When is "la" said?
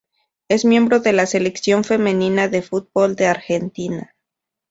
1.13-1.27